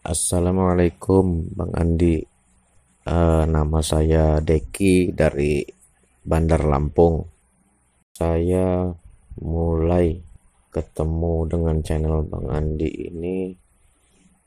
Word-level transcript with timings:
Assalamualaikum 0.00 1.52
Bang 1.52 1.76
Andi. 1.76 2.24
Uh, 3.04 3.44
nama 3.44 3.84
saya 3.84 4.40
Deki 4.40 5.12
dari 5.12 5.60
Bandar 6.24 6.64
Lampung. 6.64 7.28
Saya 8.16 8.88
mulai 9.44 10.16
ketemu 10.72 11.44
dengan 11.52 11.84
channel 11.84 12.24
Bang 12.24 12.48
Andi 12.48 12.88
ini 13.12 13.52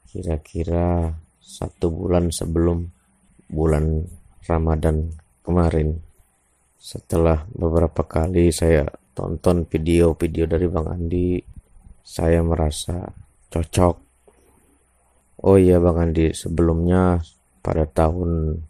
kira-kira 0.09 1.13
satu 1.37 2.01
bulan 2.01 2.33
sebelum 2.33 2.89
bulan 3.45 4.09
Ramadan 4.49 5.13
kemarin. 5.45 6.01
Setelah 6.81 7.45
beberapa 7.53 8.01
kali 8.01 8.49
saya 8.49 8.89
tonton 9.13 9.69
video-video 9.69 10.49
dari 10.49 10.65
Bang 10.65 10.89
Andi, 10.89 11.37
saya 12.01 12.41
merasa 12.41 13.05
cocok. 13.53 14.02
Oh 15.43 15.59
iya 15.59 15.75
Bang 15.83 15.99
Andi, 15.99 16.31
sebelumnya 16.31 17.19
pada 17.59 17.83
tahun 17.83 18.63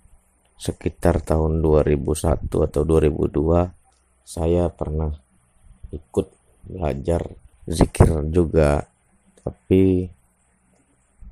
sekitar 0.58 1.22
tahun 1.22 1.62
2001 1.62 2.50
atau 2.50 2.82
2002 2.82 4.26
saya 4.26 4.74
pernah 4.74 5.14
ikut 5.94 6.28
belajar 6.66 7.30
zikir 7.70 8.10
juga 8.34 8.90
tapi 9.44 10.08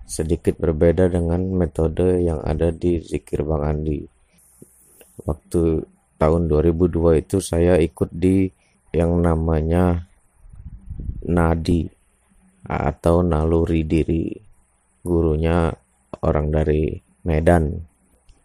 sedikit 0.06 0.60
berbeda 0.60 1.08
dengan 1.08 1.42
metode 1.56 2.22
yang 2.22 2.44
ada 2.46 2.70
di 2.70 3.02
zikir 3.02 3.42
Bang 3.42 3.66
Andi. 3.66 4.04
Waktu 5.26 5.62
tahun 6.22 6.52
2002 6.54 7.24
itu 7.24 7.42
saya 7.42 7.82
ikut 7.82 8.14
di 8.14 8.46
yang 8.94 9.18
namanya 9.24 10.06
nadi 11.26 11.88
atau 12.68 13.24
naluri 13.24 13.82
diri. 13.88 14.51
Gurunya 15.02 15.74
orang 16.22 16.54
dari 16.54 16.98
Medan, 17.26 17.78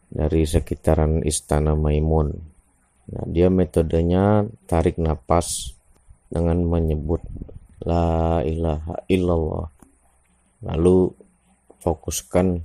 dari 0.08 0.44
sekitaran 0.44 1.24
Istana 1.24 1.76
Maimun. 1.76 2.28
Nah, 3.06 3.24
dia 3.30 3.52
metodenya 3.52 4.44
tarik 4.66 4.98
nafas 4.98 5.76
dengan 6.26 6.58
menyebut 6.66 7.22
la 7.84 8.42
ilaha 8.42 9.04
illallah. 9.06 9.68
Lalu 10.66 11.14
fokuskan 11.78 12.58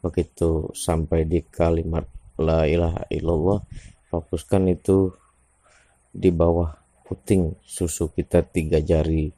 begitu 0.00 0.70
sampai 0.72 1.26
di 1.26 1.42
kalimat 1.42 2.06
la 2.38 2.64
ilaha 2.64 3.02
illallah 3.10 3.58
fokuskan 4.08 4.72
itu 4.72 5.10
di 6.08 6.30
bawah 6.30 6.70
puting 7.04 7.58
susu 7.66 8.08
kita 8.14 8.46
tiga 8.46 8.78
jari 8.80 9.28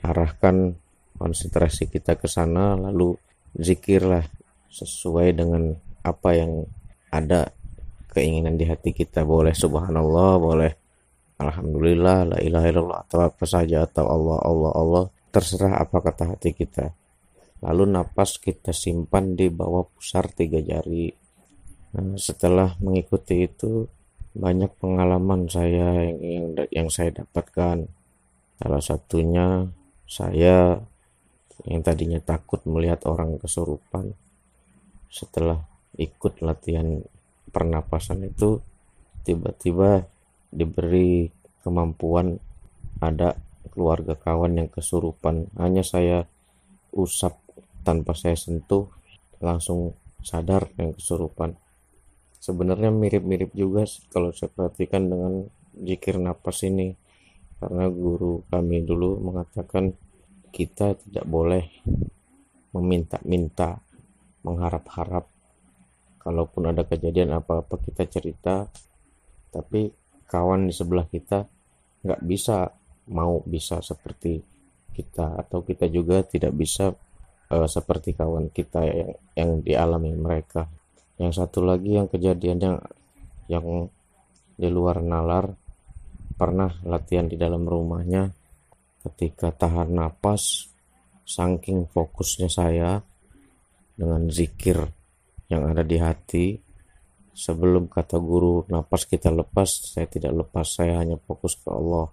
arahkan 0.00 0.78
konsentrasi 1.18 1.90
kita 1.90 2.14
ke 2.14 2.30
sana 2.30 2.78
lalu 2.78 3.18
zikirlah 3.58 4.24
sesuai 4.70 5.34
dengan 5.34 5.74
apa 6.06 6.30
yang 6.38 6.64
ada 7.10 7.50
keinginan 8.14 8.54
di 8.54 8.64
hati 8.64 8.94
kita 8.94 9.26
boleh 9.26 9.52
subhanallah 9.52 10.30
boleh 10.38 10.72
alhamdulillah 11.42 12.34
la 12.34 12.38
ilaha 12.40 12.66
illallah 12.70 13.00
atau 13.04 13.18
apa 13.26 13.44
saja 13.44 13.84
atau 13.84 14.06
Allah 14.06 14.38
Allah 14.46 14.72
Allah 14.72 15.04
terserah 15.34 15.82
apa 15.82 15.98
kata 16.00 16.38
hati 16.38 16.54
kita 16.54 16.94
Lalu 17.58 17.84
napas 17.90 18.38
kita 18.38 18.70
simpan 18.70 19.34
di 19.34 19.50
bawah 19.50 19.82
pusar 19.90 20.30
tiga 20.30 20.62
jari. 20.62 21.10
Nah, 21.98 22.14
setelah 22.14 22.78
mengikuti 22.78 23.50
itu 23.50 23.90
banyak 24.38 24.70
pengalaman 24.78 25.50
saya 25.50 26.06
yang, 26.06 26.18
yang 26.22 26.46
yang 26.70 26.88
saya 26.92 27.10
dapatkan. 27.10 27.90
Salah 28.62 28.82
satunya 28.82 29.66
saya 30.06 30.78
yang 31.66 31.82
tadinya 31.82 32.20
takut 32.22 32.62
melihat 32.68 33.02
orang 33.08 33.40
kesurupan. 33.40 34.14
Setelah 35.08 35.64
ikut 35.98 36.44
latihan 36.44 37.02
pernapasan 37.50 38.28
itu 38.28 38.62
tiba-tiba 39.24 40.06
diberi 40.52 41.32
kemampuan 41.64 42.38
ada 43.02 43.34
keluarga 43.74 44.14
kawan 44.14 44.60
yang 44.62 44.68
kesurupan. 44.70 45.50
Hanya 45.58 45.82
saya 45.82 46.28
usap 46.94 47.34
tanpa 47.82 48.14
saya 48.14 48.38
sentuh 48.38 48.86
langsung 49.42 49.94
sadar 50.22 50.70
yang 50.78 50.94
kesurupan 50.94 51.56
sebenarnya 52.38 52.88
mirip-mirip 52.94 53.52
juga 53.52 53.84
kalau 54.08 54.30
saya 54.32 54.48
perhatikan 54.48 55.10
dengan 55.10 55.46
jikir 55.76 56.18
napas 56.18 56.64
ini 56.64 56.94
karena 57.58 57.90
guru 57.90 58.46
kami 58.48 58.86
dulu 58.86 59.18
mengatakan 59.18 59.92
kita 60.50 60.98
tidak 60.98 61.24
boleh 61.24 61.64
meminta-minta 62.74 63.80
mengharap-harap 64.44 65.26
kalaupun 66.20 66.70
ada 66.70 66.84
kejadian 66.84 67.32
apa-apa 67.36 67.80
kita 67.80 68.04
cerita 68.06 68.68
tapi 69.48 69.88
kawan 70.28 70.68
di 70.68 70.74
sebelah 70.76 71.08
kita 71.08 71.48
nggak 72.04 72.22
bisa 72.22 72.68
mau 73.08 73.40
bisa 73.42 73.80
seperti 73.80 74.36
kita 74.92 75.38
atau 75.40 75.64
kita 75.64 75.88
juga 75.88 76.20
tidak 76.26 76.52
bisa 76.52 76.92
uh, 77.48 77.68
seperti 77.68 78.12
kawan 78.18 78.50
kita 78.52 78.84
yang 78.84 79.12
yang 79.38 79.50
dialami 79.62 80.12
mereka. 80.14 80.68
Yang 81.18 81.42
satu 81.42 81.64
lagi 81.64 81.98
yang 81.98 82.06
kejadian 82.06 82.58
yang 82.58 82.76
yang 83.48 83.66
di 84.58 84.68
luar 84.68 85.02
nalar 85.02 85.54
pernah 86.38 86.70
latihan 86.86 87.26
di 87.26 87.34
dalam 87.34 87.66
rumahnya 87.66 88.30
ketika 89.04 89.54
tahan 89.54 89.94
napas 89.94 90.72
saking 91.28 91.86
fokusnya 91.90 92.48
saya 92.48 93.02
dengan 93.94 94.26
zikir 94.32 94.78
yang 95.52 95.68
ada 95.70 95.84
di 95.84 95.96
hati 96.00 96.46
sebelum 97.34 97.86
kata 97.86 98.18
guru 98.18 98.66
napas 98.66 99.06
kita 99.06 99.30
lepas 99.30 99.68
saya 99.94 100.08
tidak 100.10 100.46
lepas 100.46 100.66
saya 100.66 101.02
hanya 101.02 101.20
fokus 101.20 101.54
ke 101.58 101.68
Allah 101.70 102.10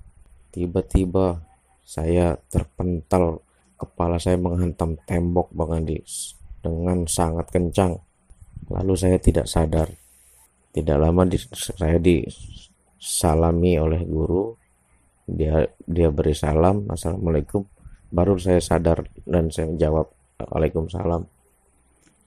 tiba-tiba 0.54 1.42
saya 1.86 2.38
terpental 2.50 3.46
Kepala 3.76 4.16
saya 4.16 4.40
menghantam 4.40 4.96
tembok 5.04 5.52
Bang 5.52 5.76
Andi 5.76 6.00
dengan 6.64 7.04
sangat 7.12 7.52
kencang. 7.52 8.00
Lalu 8.72 8.94
saya 8.96 9.20
tidak 9.20 9.52
sadar. 9.52 9.92
Tidak 10.72 10.96
lama 10.96 11.28
di, 11.28 11.36
saya 11.52 12.00
disalami 12.00 13.76
oleh 13.76 14.02
guru. 14.08 14.56
Dia 15.26 15.66
dia 15.90 16.14
beri 16.14 16.38
salam, 16.38 16.86
Assalamualaikum. 16.86 17.66
Baru 18.14 18.38
saya 18.38 18.62
sadar 18.62 19.10
dan 19.26 19.50
saya 19.50 19.74
menjawab 19.74 20.14
Waalaikumsalam. 20.38 21.26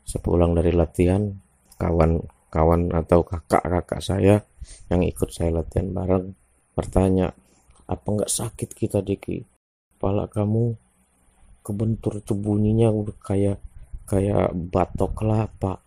Sepulang 0.02 0.58
dari 0.58 0.74
latihan, 0.74 1.30
kawan-kawan 1.78 2.90
atau 2.90 3.22
kakak-kakak 3.22 4.02
saya 4.02 4.42
yang 4.90 5.06
ikut 5.06 5.30
saya 5.30 5.62
latihan 5.62 5.94
bareng 5.94 6.34
bertanya, 6.74 7.30
apa 7.86 8.06
nggak 8.06 8.32
sakit 8.32 8.74
kita 8.74 8.98
Diki? 8.98 9.46
Kepala 9.94 10.26
kamu 10.26 10.74
kebentur 11.62 12.18
itu 12.18 12.34
bunyinya 12.34 12.90
udah 12.90 13.16
kayak 13.22 13.58
kayak 14.08 14.56
batok 14.56 15.12
kelapa 15.12 15.84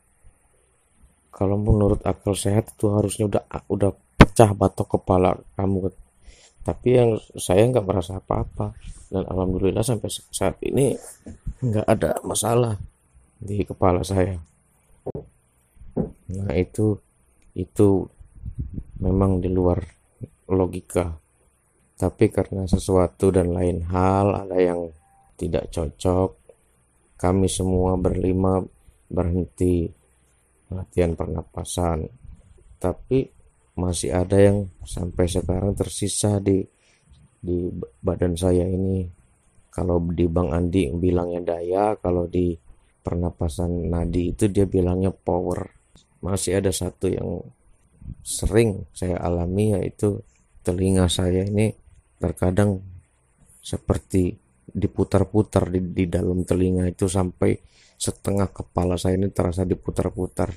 kalau 1.33 1.57
menurut 1.57 2.05
akal 2.05 2.37
sehat 2.37 2.69
itu 2.77 2.93
harusnya 2.93 3.25
udah 3.25 3.43
udah 3.65 3.91
pecah 4.13 4.53
batok 4.53 5.01
kepala 5.01 5.41
kamu 5.57 5.89
tapi 6.61 6.93
yang 6.93 7.17
saya 7.37 7.65
nggak 7.69 7.87
merasa 7.87 8.21
apa-apa. 8.21 8.77
Dan 9.11 9.27
alhamdulillah 9.27 9.83
sampai 9.83 10.07
saat 10.07 10.55
ini 10.63 10.95
nggak 11.59 11.87
ada 11.89 12.21
masalah 12.23 12.79
di 13.41 13.65
kepala 13.65 14.05
saya. 14.05 14.39
Nah 16.31 16.53
itu 16.55 16.95
itu 17.57 18.07
memang 19.01 19.41
di 19.41 19.49
luar 19.51 19.81
logika. 20.47 21.11
Tapi 21.97 22.33
karena 22.33 22.65
sesuatu 22.65 23.29
dan 23.29 23.53
lain 23.53 23.85
hal 23.89 24.47
ada 24.47 24.57
yang 24.57 24.89
tidak 25.37 25.69
cocok, 25.69 26.33
kami 27.17 27.45
semua 27.49 27.97
berlima 27.97 28.61
berhenti 29.09 29.85
latihan 30.71 31.13
pernapasan. 31.13 32.07
Tapi 32.81 33.40
masih 33.75 34.11
ada 34.11 34.37
yang 34.37 34.67
sampai 34.83 35.25
sekarang 35.31 35.73
tersisa 35.75 36.39
di 36.43 36.63
di 37.41 37.67
badan 38.03 38.37
saya 38.37 38.67
ini. 38.67 39.07
Kalau 39.71 40.03
di 40.03 40.27
Bang 40.27 40.51
Andi 40.51 40.91
bilangnya 40.91 41.55
daya, 41.55 41.95
kalau 41.95 42.27
di 42.27 42.51
pernapasan 43.01 43.87
nadi 43.87 44.35
itu 44.35 44.51
dia 44.51 44.67
bilangnya 44.67 45.15
power. 45.15 45.71
Masih 46.19 46.59
ada 46.59 46.69
satu 46.75 47.07
yang 47.07 47.39
sering 48.21 48.85
saya 48.91 49.17
alami 49.23 49.73
yaitu 49.79 50.21
telinga 50.61 51.07
saya 51.09 51.47
ini 51.47 51.73
terkadang 52.21 52.83
seperti 53.63 54.35
diputar-putar 54.67 55.71
di, 55.73 55.79
di 55.81 56.05
dalam 56.05 56.45
telinga 56.45 56.85
itu 56.85 57.09
sampai 57.09 57.57
setengah 57.97 58.49
kepala 58.49 58.97
saya 58.97 59.17
ini 59.17 59.29
terasa 59.29 59.65
diputar-putar 59.65 60.53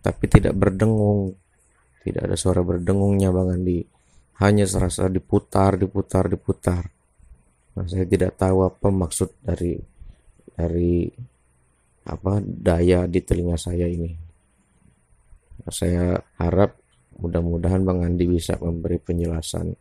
tapi 0.00 0.24
tidak 0.28 0.56
berdengung 0.56 1.36
tidak 2.06 2.30
ada 2.30 2.36
suara 2.38 2.62
berdengungnya 2.62 3.34
Bang 3.34 3.50
Andi 3.50 3.82
hanya 4.38 4.62
serasa 4.62 5.10
diputar 5.10 5.74
diputar 5.74 6.30
diputar 6.30 6.86
nah 7.74 7.84
saya 7.84 8.06
tidak 8.06 8.38
tahu 8.38 8.62
apa 8.62 8.88
maksud 8.88 9.34
dari 9.42 9.74
dari 10.56 11.10
apa 12.06 12.38
daya 12.40 13.04
di 13.10 13.20
telinga 13.20 13.58
saya 13.58 13.90
ini. 13.90 14.10
Saya 15.66 16.14
harap 16.38 16.78
mudah-mudahan 17.18 17.82
Bang 17.82 18.06
Andi 18.06 18.24
bisa 18.30 18.54
memberi 18.62 19.02
penjelasan 19.02 19.74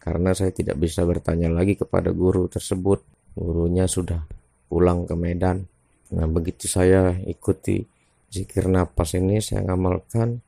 karena 0.00 0.36
saya 0.36 0.52
tidak 0.52 0.76
bisa 0.76 1.02
bertanya 1.08 1.48
lagi 1.48 1.74
kepada 1.74 2.12
guru 2.12 2.46
tersebut. 2.46 3.00
Gurunya 3.32 3.88
sudah 3.88 4.20
pulang 4.68 5.08
ke 5.08 5.16
Medan. 5.16 5.64
Nah, 6.10 6.26
begitu 6.26 6.66
saya 6.66 7.14
ikuti 7.24 7.86
zikir 8.28 8.66
napas 8.66 9.14
ini 9.16 9.38
saya 9.38 9.64
ngamalkan 9.70 10.42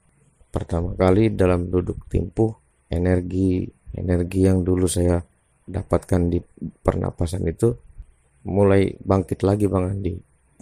pertama 0.52 0.92
kali 0.92 1.32
dalam 1.32 1.72
duduk 1.72 2.04
timpuh 2.12 2.52
energi 2.92 3.64
energi 3.96 4.40
yang 4.44 4.60
dulu 4.60 4.84
saya 4.84 5.16
dapatkan 5.64 6.28
di 6.28 6.38
pernapasan 6.84 7.48
itu 7.48 7.72
mulai 8.44 8.92
bangkit 9.00 9.40
lagi 9.46 9.64
Bang 9.70 9.88
Andi. 9.88 10.12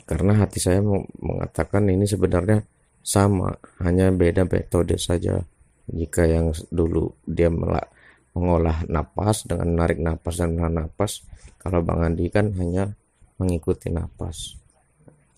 Karena 0.07 0.39
hati 0.39 0.63
saya 0.63 0.83
mengatakan 1.19 1.87
ini 1.91 2.07
sebenarnya 2.07 2.63
sama 3.03 3.51
hanya 3.83 4.15
beda 4.15 4.47
metode 4.47 4.95
saja. 4.99 5.43
Jika 5.91 6.23
yang 6.27 6.55
dulu 6.71 7.11
dia 7.27 7.51
melak 7.51 7.91
mengolah 8.31 8.87
napas 8.87 9.43
dengan 9.43 9.75
menarik 9.75 9.99
napas 9.99 10.39
dan 10.39 10.55
menahan 10.55 10.87
napas 10.87 11.27
kalau 11.59 11.83
Bang 11.83 12.07
Andi 12.07 12.31
kan 12.31 12.55
hanya 12.55 12.95
mengikuti 13.43 13.91
napas. 13.91 14.55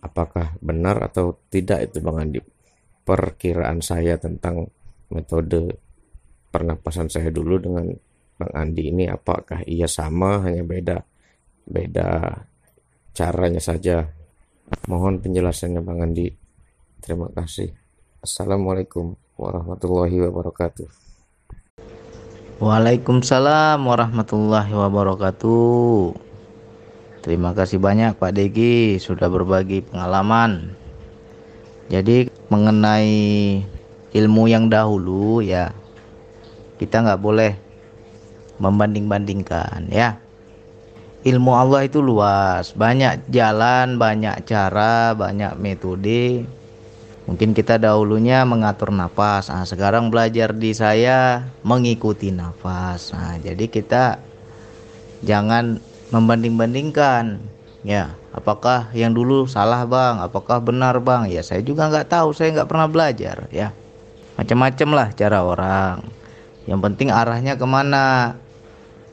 Apakah 0.03 0.59
benar 0.61 1.01
atau 1.01 1.41
tidak 1.49 1.89
itu 1.89 2.05
Bang 2.05 2.21
Andi 2.21 2.43
perkiraan 3.03 3.83
saya 3.83 4.17
tentang 4.19 4.71
metode 5.13 5.77
pernapasan 6.53 7.09
saya 7.11 7.29
dulu 7.33 7.59
dengan 7.59 7.87
Bang 8.39 8.53
Andi 8.57 8.91
ini 8.91 9.05
apakah 9.07 9.63
ia 9.69 9.87
sama 9.87 10.43
hanya 10.47 10.65
beda 10.65 10.99
beda 11.67 12.43
caranya 13.13 13.61
saja. 13.61 14.09
Mohon 14.89 15.21
penjelasannya 15.21 15.85
Bang 15.85 16.01
Andi. 16.01 16.33
Terima 17.05 17.29
kasih. 17.29 17.71
Assalamualaikum 18.25 19.19
warahmatullahi 19.37 20.17
wabarakatuh. 20.31 20.89
Waalaikumsalam 22.63 23.83
warahmatullahi 23.83 24.71
wabarakatuh. 24.71 26.15
Terima 27.23 27.55
kasih 27.55 27.79
banyak 27.79 28.19
Pak 28.19 28.33
Degi 28.35 28.99
sudah 28.99 29.31
berbagi 29.31 29.83
pengalaman. 29.83 30.75
Jadi 31.93 32.32
mengenai 32.53 33.65
ilmu 34.13 34.45
yang 34.45 34.69
dahulu 34.69 35.41
ya 35.41 35.73
kita 36.77 37.01
nggak 37.01 37.23
boleh 37.25 37.53
membanding-bandingkan 38.61 39.89
ya. 39.89 40.21
Ilmu 41.23 41.55
Allah 41.55 41.87
itu 41.87 42.03
luas 42.03 42.75
banyak 42.75 43.31
jalan 43.33 43.97
banyak 43.97 44.45
cara 44.45 45.17
banyak 45.17 45.57
metode. 45.57 46.45
Mungkin 47.23 47.55
kita 47.55 47.79
dahulunya 47.79 48.43
mengatur 48.43 48.91
nafas. 48.91 49.47
Nah, 49.47 49.63
sekarang 49.63 50.11
belajar 50.11 50.51
di 50.51 50.75
saya 50.75 51.47
mengikuti 51.63 52.35
nafas. 52.35 53.15
Nah, 53.15 53.39
jadi 53.39 53.71
kita 53.71 54.19
jangan 55.23 55.79
membanding-bandingkan 56.11 57.39
ya 57.87 58.19
apakah 58.33 58.89
yang 58.97 59.13
dulu 59.13 59.45
salah 59.45 59.85
bang? 59.85 60.19
Apakah 60.21 60.59
benar 60.59 60.99
bang? 60.99 61.29
Ya 61.29 61.45
saya 61.45 61.61
juga 61.61 61.89
nggak 61.89 62.09
tahu. 62.09 62.33
Saya 62.33 62.53
nggak 62.57 62.69
pernah 62.69 62.89
belajar 62.89 63.47
ya. 63.53 63.71
Macam-macam 64.41 64.89
lah 64.97 65.09
cara 65.13 65.39
orang. 65.45 65.97
Yang 66.65 66.81
penting 66.91 67.09
arahnya 67.13 67.55
ke 67.61 67.67
mana? 67.69 68.37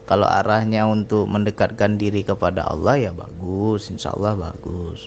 Kalau 0.09 0.25
arahnya 0.25 0.89
untuk 0.89 1.29
mendekatkan 1.29 2.01
diri 2.01 2.25
kepada 2.25 2.65
Allah 2.65 2.97
ya 2.97 3.11
bagus. 3.13 3.93
Insya 3.93 4.15
Allah 4.15 4.33
bagus. 4.33 5.05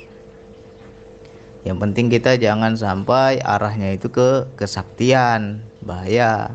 Yang 1.66 1.78
penting 1.82 2.06
kita 2.10 2.38
jangan 2.38 2.78
sampai 2.78 3.42
arahnya 3.42 3.98
itu 3.98 4.12
ke 4.12 4.46
kesaktian. 4.54 5.64
Bahaya. 5.82 6.54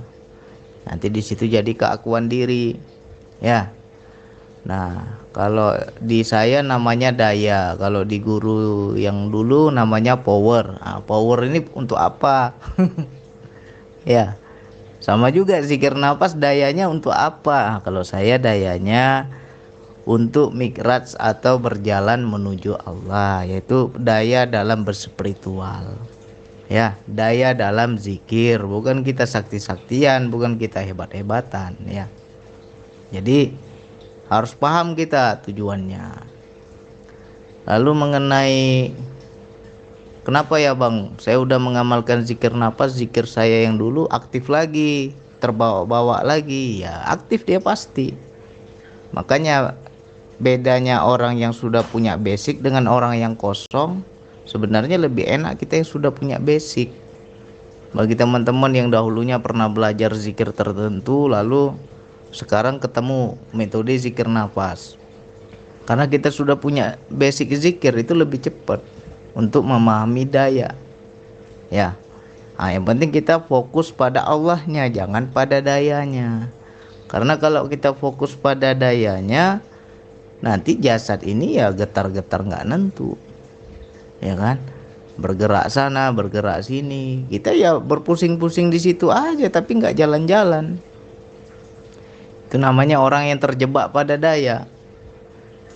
Nanti 0.87 1.11
di 1.11 1.19
situ 1.19 1.43
jadi 1.43 1.67
keakuan 1.75 2.31
diri. 2.31 2.79
Ya 3.43 3.76
nah 4.67 5.15
kalau 5.31 5.79
di 6.03 6.27
saya 6.27 6.59
namanya 6.59 7.15
daya 7.15 7.79
kalau 7.79 8.03
di 8.03 8.19
guru 8.19 8.99
yang 8.99 9.31
dulu 9.31 9.71
namanya 9.71 10.19
power 10.19 10.75
nah, 10.83 10.99
power 11.07 11.47
ini 11.47 11.63
untuk 11.71 11.95
apa 11.95 12.51
ya 14.03 14.35
sama 15.07 15.31
juga 15.31 15.63
zikir 15.63 15.95
nafas 15.95 16.35
dayanya 16.35 16.91
untuk 16.91 17.15
apa? 17.15 17.79
Kalau 17.79 18.03
saya 18.03 18.35
dayanya 18.35 19.31
untuk 20.03 20.51
mikraj 20.51 21.15
atau 21.15 21.55
berjalan 21.55 22.27
menuju 22.27 22.75
Allah, 22.83 23.47
yaitu 23.47 23.87
daya 23.95 24.43
dalam 24.43 24.83
berspiritual. 24.83 25.95
Ya, 26.67 26.99
daya 27.07 27.55
dalam 27.55 27.95
zikir, 27.95 28.59
bukan 28.67 29.07
kita 29.07 29.23
sakti-saktian, 29.23 30.27
bukan 30.27 30.59
kita 30.59 30.83
hebat-hebatan, 30.83 31.79
ya. 31.87 32.11
Jadi 33.07 33.55
harus 34.27 34.51
paham 34.55 34.95
kita 34.95 35.39
tujuannya. 35.43 36.05
Lalu 37.67 37.91
mengenai 37.91 38.61
Kenapa 40.27 40.59
ya 40.59 40.75
bang? 40.75 41.15
Saya 41.23 41.39
udah 41.39 41.55
mengamalkan 41.55 42.19
zikir 42.19 42.51
nafas, 42.51 42.99
zikir 42.99 43.23
saya 43.23 43.63
yang 43.63 43.79
dulu 43.79 44.11
aktif 44.11 44.51
lagi, 44.51 45.15
terbawa-bawa 45.39 46.19
lagi. 46.19 46.83
Ya 46.83 46.99
aktif 47.07 47.47
dia 47.47 47.63
pasti. 47.63 48.11
Makanya 49.15 49.79
bedanya 50.35 51.07
orang 51.07 51.39
yang 51.39 51.55
sudah 51.55 51.79
punya 51.79 52.19
basic 52.19 52.59
dengan 52.59 52.91
orang 52.91 53.15
yang 53.15 53.39
kosong, 53.39 54.03
sebenarnya 54.43 54.99
lebih 54.99 55.23
enak 55.23 55.63
kita 55.63 55.79
yang 55.79 55.87
sudah 55.87 56.11
punya 56.11 56.43
basic. 56.43 56.91
Bagi 57.95 58.19
teman-teman 58.19 58.75
yang 58.75 58.91
dahulunya 58.91 59.39
pernah 59.39 59.71
belajar 59.71 60.11
zikir 60.11 60.51
tertentu, 60.51 61.31
lalu 61.31 61.71
sekarang 62.31 62.81
ketemu 62.81 63.35
metode 63.55 63.93
zikir 63.95 64.27
nafas. 64.27 64.99
Karena 65.87 66.03
kita 66.03 66.27
sudah 66.27 66.59
punya 66.59 66.99
basic 67.07 67.55
zikir 67.55 67.95
itu 67.95 68.11
lebih 68.11 68.43
cepat 68.43 68.83
untuk 69.31 69.63
memahami 69.63 70.27
daya. 70.27 70.75
Ya. 71.71 71.95
Nah, 72.57 72.73
yang 72.73 72.83
penting 72.83 73.13
kita 73.13 73.39
fokus 73.45 73.93
pada 73.93 74.25
Allahnya, 74.25 74.89
jangan 74.89 75.29
pada 75.29 75.61
dayanya. 75.61 76.49
Karena 77.07 77.39
kalau 77.39 77.69
kita 77.71 77.95
fokus 77.95 78.35
pada 78.35 78.75
dayanya, 78.75 79.63
nanti 80.43 80.75
jasad 80.75 81.23
ini 81.23 81.55
ya 81.55 81.71
getar-getar 81.71 82.43
nggak 82.43 82.65
nentu. 82.67 83.15
Ya 84.19 84.35
kan? 84.35 84.57
Bergerak 85.15 85.71
sana, 85.71 86.11
bergerak 86.11 86.65
sini. 86.67 87.23
Kita 87.31 87.55
ya 87.55 87.79
berpusing-pusing 87.79 88.73
di 88.73 88.79
situ 88.81 89.07
aja 89.13 89.47
tapi 89.47 89.79
nggak 89.79 89.95
jalan-jalan. 89.95 90.81
Itu 92.57 92.65
namanya 92.65 92.97
orang 92.97 93.29
yang 93.29 93.37
terjebak 93.37 93.93
pada 93.93 94.17
daya. 94.17 94.65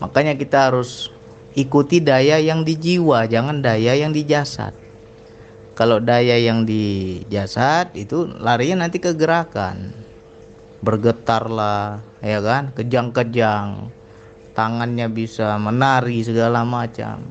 Makanya 0.02 0.34
kita 0.34 0.74
harus 0.74 1.14
ikuti 1.54 2.02
daya 2.02 2.42
yang 2.42 2.66
di 2.66 2.74
jiwa, 2.74 3.30
jangan 3.30 3.62
daya 3.62 3.94
yang 3.94 4.10
di 4.10 4.26
jasad. 4.26 4.74
Kalau 5.78 6.02
daya 6.02 6.42
yang 6.42 6.66
di 6.66 7.22
jasad 7.30 7.94
itu 7.94 8.26
larinya 8.42 8.90
nanti 8.90 8.98
ke 8.98 9.14
gerakan. 9.14 9.94
Bergetarlah, 10.82 12.02
ya 12.26 12.42
kan? 12.42 12.74
Kejang-kejang. 12.74 13.94
Tangannya 14.58 15.06
bisa 15.06 15.62
menari 15.62 16.26
segala 16.26 16.66
macam. 16.66 17.22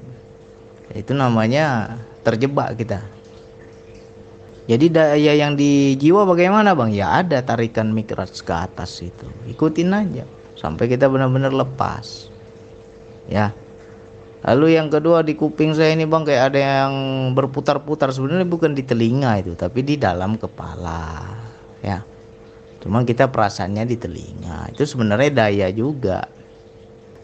Itu 0.94 1.10
namanya 1.10 1.98
terjebak 2.22 2.78
kita. 2.78 3.02
Jadi 4.70 4.86
daya 4.86 5.34
yang 5.34 5.58
di 5.58 5.98
jiwa 5.98 6.22
bagaimana 6.22 6.78
bang? 6.78 6.94
Ya 6.94 7.18
ada 7.18 7.42
tarikan 7.42 7.90
mikras 7.90 8.38
ke 8.38 8.54
atas 8.54 9.02
itu. 9.02 9.26
Ikutin 9.50 9.90
aja 9.90 10.22
sampai 10.54 10.86
kita 10.86 11.10
benar-benar 11.10 11.50
lepas. 11.50 12.30
Ya, 13.26 13.50
Lalu 14.40 14.80
yang 14.80 14.88
kedua 14.88 15.20
di 15.20 15.36
kuping 15.36 15.76
saya 15.76 15.92
ini 15.92 16.08
bang 16.08 16.24
kayak 16.24 16.44
ada 16.52 16.60
yang 16.60 16.92
berputar-putar 17.36 18.08
sebenarnya 18.08 18.48
bukan 18.48 18.72
di 18.72 18.80
telinga 18.80 19.36
itu 19.36 19.52
tapi 19.52 19.84
di 19.84 20.00
dalam 20.00 20.40
kepala 20.40 21.28
ya. 21.84 22.00
Cuman 22.80 23.04
kita 23.04 23.28
perasaannya 23.28 23.84
di 23.84 24.00
telinga 24.00 24.72
itu 24.72 24.88
sebenarnya 24.88 25.44
daya 25.44 25.68
juga 25.68 26.24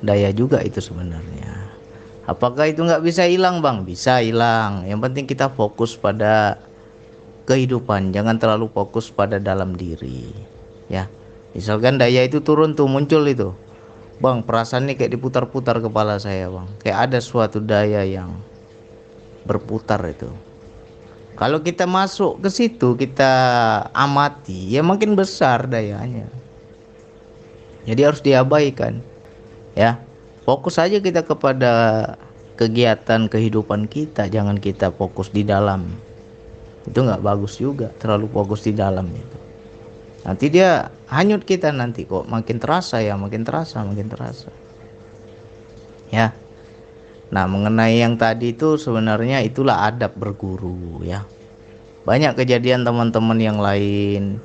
daya 0.04 0.28
juga 0.28 0.60
itu 0.60 0.76
sebenarnya. 0.84 1.72
Apakah 2.28 2.68
itu 2.68 2.84
nggak 2.84 3.00
bisa 3.00 3.24
hilang 3.24 3.64
bang? 3.64 3.88
Bisa 3.88 4.20
hilang. 4.20 4.84
Yang 4.84 5.00
penting 5.08 5.24
kita 5.24 5.48
fokus 5.48 5.96
pada 5.96 6.60
kehidupan, 7.46 8.10
jangan 8.10 8.36
terlalu 8.36 8.68
fokus 8.68 9.08
pada 9.08 9.38
dalam 9.40 9.78
diri 9.78 10.28
ya. 10.90 11.06
Misalkan 11.56 11.96
daya 11.96 12.26
itu 12.26 12.44
turun 12.44 12.76
tuh 12.76 12.84
muncul 12.84 13.24
itu 13.24 13.56
Bang, 14.16 14.40
perasaan 14.40 14.88
ini 14.88 14.96
kayak 14.96 15.12
diputar-putar 15.12 15.76
kepala 15.84 16.16
saya, 16.16 16.48
Bang. 16.48 16.72
Kayak 16.80 16.98
ada 17.12 17.18
suatu 17.20 17.60
daya 17.60 18.00
yang 18.00 18.32
berputar 19.44 20.00
itu. 20.08 20.32
Kalau 21.36 21.60
kita 21.60 21.84
masuk 21.84 22.40
ke 22.40 22.48
situ, 22.48 22.96
kita 22.96 23.28
amati, 23.92 24.72
ya 24.72 24.80
makin 24.80 25.12
besar 25.12 25.68
dayanya. 25.68 26.32
Jadi 27.84 28.00
harus 28.00 28.24
diabaikan. 28.24 29.04
Ya. 29.76 30.00
Fokus 30.48 30.80
saja 30.80 30.96
kita 30.96 31.28
kepada 31.28 32.16
kegiatan 32.56 33.28
kehidupan 33.28 33.84
kita 33.84 34.32
jangan 34.32 34.56
kita 34.56 34.88
fokus 34.88 35.28
di 35.28 35.44
dalam 35.44 35.92
itu 36.86 36.98
nggak 37.02 37.22
bagus 37.22 37.58
juga 37.58 37.90
terlalu 37.98 38.30
fokus 38.30 38.62
di 38.62 38.72
dalam 38.72 39.10
itu. 39.10 39.38
Nanti 40.26 40.50
dia 40.50 40.90
hanyut 41.06 41.46
kita 41.46 41.70
nanti 41.70 42.02
kok 42.02 42.26
makin 42.26 42.58
terasa 42.58 42.98
ya 42.98 43.14
makin 43.14 43.46
terasa 43.46 43.82
makin 43.82 44.10
terasa. 44.10 44.50
Ya. 46.10 46.34
Nah 47.30 47.46
mengenai 47.50 47.98
yang 47.98 48.14
tadi 48.18 48.54
itu 48.54 48.78
sebenarnya 48.78 49.42
itulah 49.42 49.86
adab 49.86 50.14
berguru 50.14 51.02
ya. 51.02 51.26
Banyak 52.06 52.38
kejadian 52.38 52.86
teman-teman 52.86 53.38
yang 53.38 53.58
lain. 53.58 54.38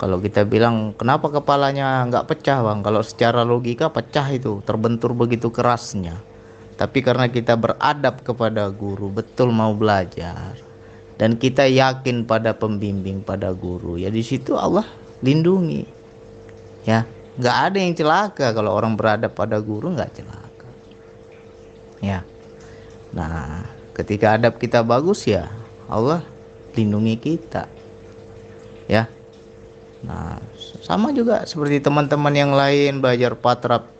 Kalau 0.00 0.20
kita 0.20 0.48
bilang 0.48 0.96
kenapa 0.96 1.28
kepalanya 1.28 2.04
nggak 2.08 2.28
pecah 2.28 2.60
bang? 2.64 2.80
Kalau 2.80 3.00
secara 3.04 3.44
logika 3.44 3.92
pecah 3.92 4.28
itu 4.32 4.64
terbentur 4.64 5.12
begitu 5.12 5.52
kerasnya. 5.52 6.20
Tapi 6.76 7.00
karena 7.00 7.26
kita 7.28 7.56
beradab 7.56 8.20
kepada 8.20 8.70
guru 8.70 9.10
betul 9.10 9.50
mau 9.50 9.74
belajar 9.74 10.67
dan 11.18 11.34
kita 11.34 11.66
yakin 11.66 12.22
pada 12.24 12.54
pembimbing 12.54 13.26
pada 13.26 13.50
guru. 13.50 13.98
Ya 13.98 14.08
di 14.08 14.22
situ 14.22 14.54
Allah 14.54 14.86
lindungi. 15.20 15.82
Ya 16.86 17.04
nggak 17.36 17.56
ada 17.68 17.78
yang 17.82 17.92
celaka. 17.98 18.46
Kalau 18.54 18.72
orang 18.72 18.94
beradab 18.94 19.34
pada 19.34 19.58
guru 19.58 19.92
nggak 19.92 20.14
celaka. 20.14 20.68
Ya. 21.98 22.22
Nah 23.10 23.66
ketika 23.98 24.38
adab 24.38 24.62
kita 24.62 24.86
bagus 24.86 25.26
ya 25.26 25.50
Allah 25.90 26.22
lindungi 26.78 27.18
kita. 27.18 27.66
Ya. 28.86 29.10
Nah 30.06 30.38
sama 30.86 31.10
juga 31.10 31.42
seperti 31.50 31.82
teman-teman 31.82 32.30
yang 32.30 32.54
lain 32.54 33.02
belajar 33.02 33.34
patrap 33.34 33.90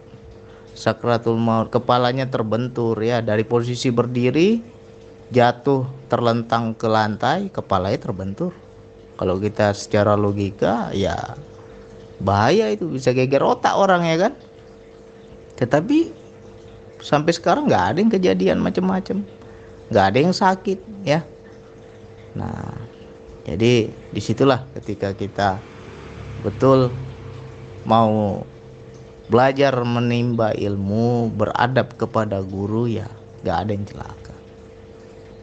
sakratul 0.78 1.34
maut. 1.34 1.66
Kepalanya 1.74 2.30
terbentur 2.30 2.94
ya 3.02 3.18
dari 3.18 3.42
posisi 3.42 3.90
berdiri 3.90 4.77
jatuh 5.28 5.84
terlentang 6.08 6.72
ke 6.72 6.88
lantai 6.88 7.52
kepalanya 7.52 8.00
terbentur. 8.00 8.52
Kalau 9.18 9.36
kita 9.42 9.74
secara 9.74 10.14
logika 10.14 10.94
ya 10.94 11.36
bahaya 12.22 12.70
itu 12.70 12.86
bisa 12.86 13.10
geger 13.12 13.42
otak 13.42 13.74
orang 13.74 14.06
ya 14.06 14.16
kan? 14.28 14.32
Tetapi 15.58 16.14
sampai 17.02 17.32
sekarang 17.34 17.66
nggak 17.66 17.84
ada 17.94 17.98
yang 17.98 18.12
kejadian 18.12 18.58
macam-macam. 18.62 19.26
Nggak 19.90 20.04
ada 20.04 20.18
yang 20.18 20.34
sakit 20.34 20.78
ya. 21.04 21.20
Nah 22.38 22.88
jadi 23.48 23.88
di 23.88 24.20
situlah 24.20 24.64
ketika 24.76 25.16
kita 25.16 25.56
betul 26.44 26.92
mau 27.88 28.44
belajar 29.28 29.72
menimba 29.84 30.52
ilmu 30.56 31.32
beradab 31.32 31.96
kepada 31.96 32.40
guru 32.44 32.88
ya 32.88 33.08
nggak 33.44 33.56
ada 33.56 33.70
yang 33.72 33.86
celaka 33.88 34.27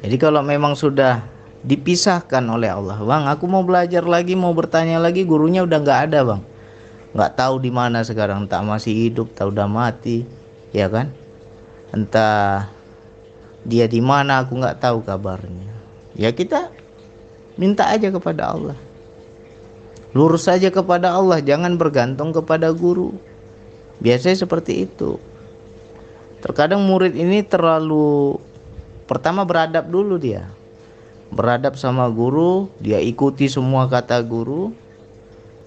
jadi 0.04 0.16
kalau 0.20 0.42
memang 0.44 0.76
sudah 0.76 1.24
dipisahkan 1.66 2.46
oleh 2.46 2.70
Allah, 2.70 3.02
bang, 3.02 3.26
aku 3.26 3.50
mau 3.50 3.66
belajar 3.66 4.06
lagi, 4.06 4.38
mau 4.38 4.54
bertanya 4.54 5.02
lagi, 5.02 5.26
gurunya 5.26 5.66
udah 5.66 5.80
nggak 5.82 6.00
ada, 6.12 6.20
bang, 6.22 6.42
nggak 7.18 7.32
tahu 7.34 7.58
di 7.58 7.72
mana 7.74 8.06
sekarang, 8.06 8.46
tak 8.46 8.62
masih 8.62 8.94
hidup, 8.94 9.34
tak 9.34 9.50
udah 9.50 9.66
mati, 9.66 10.30
ya 10.70 10.86
kan? 10.92 11.10
Entah 11.90 12.70
dia 13.66 13.90
di 13.90 13.98
mana, 13.98 14.46
aku 14.46 14.62
nggak 14.62 14.78
tahu 14.78 15.02
kabarnya. 15.02 15.74
Ya 16.14 16.30
kita 16.30 16.70
minta 17.58 17.90
aja 17.90 18.14
kepada 18.14 18.54
Allah, 18.54 18.78
lurus 20.14 20.46
saja 20.46 20.70
kepada 20.70 21.18
Allah, 21.18 21.42
jangan 21.42 21.82
bergantung 21.82 22.30
kepada 22.30 22.70
guru. 22.70 23.18
Biasanya 24.06 24.44
seperti 24.46 24.86
itu. 24.86 25.18
Terkadang 26.46 26.86
murid 26.86 27.18
ini 27.18 27.42
terlalu 27.42 28.38
pertama 29.06 29.46
beradab 29.46 29.88
dulu 29.90 30.20
dia. 30.20 30.50
Beradab 31.34 31.74
sama 31.78 32.06
guru 32.12 32.70
dia 32.78 33.02
ikuti 33.02 33.50
semua 33.50 33.90
kata 33.90 34.22
guru. 34.22 34.74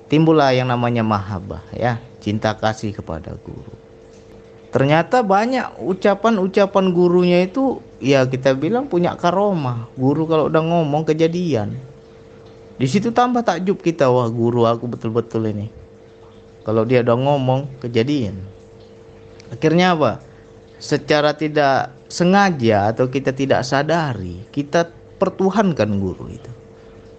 Timbullah 0.09 0.55
yang 0.55 0.71
namanya 0.71 1.03
mahabbah 1.03 1.63
ya. 1.75 1.99
Cinta 2.19 2.55
kasih 2.55 2.95
kepada 2.95 3.35
guru. 3.43 3.75
Ternyata 4.69 5.25
banyak 5.25 5.81
ucapan-ucapan 5.81 6.93
gurunya 6.93 7.49
itu 7.49 7.81
ya 8.05 8.29
kita 8.29 8.53
bilang 8.53 8.85
punya 8.85 9.17
karomah. 9.17 9.89
Guru 9.97 10.29
kalau 10.29 10.53
udah 10.53 10.61
ngomong 10.61 11.09
kejadian. 11.09 11.73
Di 12.79 12.87
situ 12.87 13.11
tambah 13.11 13.43
takjub 13.43 13.83
kita 13.83 14.07
wah 14.07 14.29
guru 14.31 14.69
aku 14.69 14.87
betul-betul 14.87 15.51
ini. 15.51 15.67
Kalau 16.69 16.85
dia 16.85 17.01
udah 17.01 17.17
ngomong 17.17 17.81
kejadian. 17.81 18.39
Akhirnya 19.49 19.97
apa? 19.97 20.21
Secara 20.79 21.33
tidak 21.35 21.98
sengaja 22.09 22.91
atau 22.91 23.07
kita 23.13 23.37
tidak 23.37 23.63
sadari 23.63 24.43
kita 24.49 24.89
pertuhankan 25.21 26.01
guru 26.01 26.31
itu. 26.33 26.53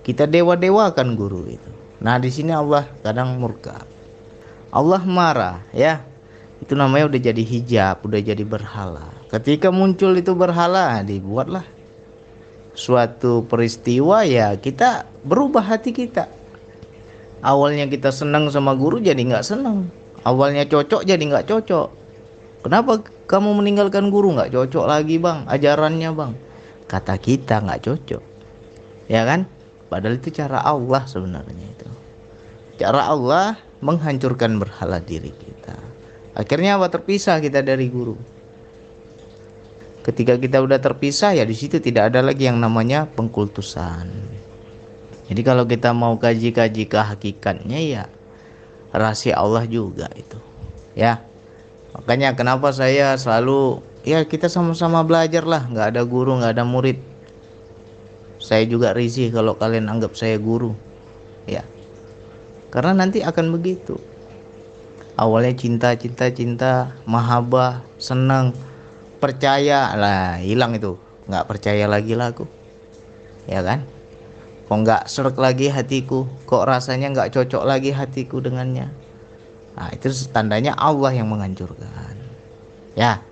Kita 0.01 0.25
dewa-dewakan 0.25 1.13
guru 1.13 1.45
itu. 1.45 1.71
Nah 2.01 2.17
di 2.17 2.31
sini 2.33 2.49
Allah 2.55 2.87
kadang 3.05 3.37
murka. 3.37 3.85
Allah 4.73 5.03
marah 5.05 5.61
ya. 5.75 6.01
Itu 6.59 6.75
namanya 6.75 7.07
udah 7.07 7.21
jadi 7.21 7.43
hijab 7.43 8.03
udah 8.03 8.19
jadi 8.19 8.43
berhala. 8.43 9.07
Ketika 9.29 9.69
muncul 9.69 10.17
itu 10.17 10.35
berhala 10.35 10.99
dibuatlah 11.05 11.63
suatu 12.75 13.43
peristiwa 13.43 14.23
ya 14.23 14.55
kita 14.55 15.05
berubah 15.27 15.63
hati 15.63 15.91
kita. 15.91 16.31
Awalnya 17.39 17.87
kita 17.87 18.11
senang 18.11 18.51
sama 18.51 18.75
guru 18.75 18.99
jadi 18.99 19.19
nggak 19.19 19.45
senang. 19.45 19.87
Awalnya 20.27 20.67
cocok 20.67 21.07
jadi 21.07 21.19
nggak 21.19 21.47
cocok. 21.47 21.87
Kenapa 22.67 22.99
kamu 23.29 23.61
meninggalkan 23.61 24.09
guru 24.09 24.33
nggak 24.33 24.49
cocok 24.49 24.89
lagi 24.89 25.21
bang 25.21 25.45
ajarannya 25.45 26.09
bang? 26.17 26.31
Kata 26.89 27.13
kita 27.21 27.61
nggak 27.61 27.85
cocok, 27.85 28.23
ya 29.05 29.21
kan? 29.21 29.45
Padahal 29.85 30.17
itu 30.17 30.33
cara 30.33 30.65
Allah 30.65 31.05
sebenarnya 31.05 31.65
itu. 31.69 31.89
Cara 32.81 33.05
Allah 33.05 33.61
menghancurkan 33.85 34.57
berhala 34.57 34.97
diri 34.97 35.29
kita. 35.29 35.77
Akhirnya 36.33 36.81
apa 36.81 36.89
terpisah 36.89 37.37
kita 37.37 37.61
dari 37.61 37.85
guru. 37.85 38.17
Ketika 40.01 40.41
kita 40.41 40.65
udah 40.65 40.81
terpisah 40.81 41.37
ya 41.37 41.45
di 41.45 41.53
situ 41.53 41.77
tidak 41.77 42.09
ada 42.09 42.25
lagi 42.25 42.49
yang 42.49 42.57
namanya 42.57 43.05
pengkultusan. 43.05 44.09
Jadi 45.29 45.41
kalau 45.45 45.69
kita 45.69 45.93
mau 45.93 46.17
kaji-kaji 46.17 46.89
kehakikatnya 46.89 47.79
ya 47.85 48.03
rahasia 48.89 49.37
Allah 49.37 49.69
juga 49.69 50.09
itu. 50.17 50.41
Ya, 50.97 51.21
makanya 51.99 52.31
kenapa 52.31 52.71
saya 52.71 53.19
selalu 53.19 53.83
ya 54.07 54.23
kita 54.23 54.47
sama-sama 54.47 55.03
belajar 55.03 55.43
lah. 55.43 55.67
Nggak 55.67 55.87
ada 55.95 56.01
guru 56.07 56.39
nggak 56.39 56.55
ada 56.55 56.63
murid. 56.63 56.95
Saya 58.39 58.63
juga 58.63 58.95
risih 58.95 59.35
kalau 59.35 59.59
kalian 59.59 59.91
anggap 59.91 60.15
saya 60.15 60.39
guru. 60.39 60.71
Ya. 61.43 61.67
Karena 62.71 62.95
nanti 62.95 63.19
akan 63.19 63.51
begitu. 63.51 63.99
Awalnya 65.19 65.51
cinta 65.59 65.91
cinta 65.99 66.31
cinta 66.31 66.95
mahabbah 67.03 67.83
senang 67.99 68.55
percaya. 69.19 69.91
Lah 69.99 70.39
hilang 70.39 70.79
itu. 70.79 70.95
Nggak 71.27 71.45
percaya 71.51 71.83
lagi 71.85 72.15
lah 72.15 72.31
aku. 72.31 72.47
Ya 73.43 73.59
kan? 73.59 73.83
Kok 74.71 74.77
nggak 74.87 75.03
serak 75.11 75.35
lagi 75.35 75.67
hatiku? 75.67 76.23
Kok 76.47 76.63
rasanya 76.63 77.11
nggak 77.11 77.35
cocok 77.35 77.67
lagi 77.67 77.91
hatiku 77.91 78.39
dengannya 78.39 79.08
Nah, 79.79 79.95
itu 79.95 80.11
tandanya 80.35 80.75
Allah 80.75 81.15
yang 81.15 81.31
menghancurkan. 81.31 82.19
Ya. 82.99 83.23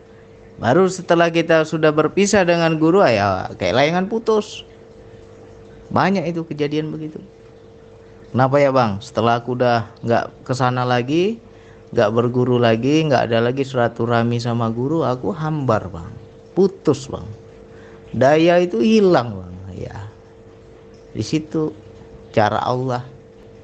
Baru 0.57 0.87
setelah 0.89 1.29
kita 1.29 1.67
sudah 1.67 1.93
berpisah 1.93 2.41
dengan 2.41 2.79
guru 2.81 3.03
ya 3.05 3.51
kayak 3.59 3.77
layangan 3.77 4.07
putus. 4.09 4.63
Banyak 5.91 6.25
itu 6.25 6.41
kejadian 6.47 6.89
begitu. 6.89 7.21
Kenapa 8.31 8.57
ya 8.57 8.71
bang? 8.73 8.97
Setelah 9.03 9.43
aku 9.43 9.53
udah 9.59 9.91
nggak 10.01 10.47
ke 10.47 10.53
sana 10.57 10.81
lagi, 10.81 11.37
nggak 11.93 12.09
berguru 12.09 12.57
lagi, 12.57 13.05
nggak 13.05 13.29
ada 13.29 13.39
lagi 13.39 13.63
silaturahmi 13.63 14.41
sama 14.41 14.67
guru, 14.73 15.05
aku 15.05 15.31
hambar 15.31 15.87
bang, 15.87 16.11
putus 16.57 17.07
bang. 17.07 17.27
Daya 18.11 18.59
itu 18.59 18.81
hilang 18.81 19.37
bang, 19.37 19.55
ya. 19.77 19.97
Di 21.13 21.23
situ 21.23 21.71
cara 22.35 22.59
Allah 22.65 23.05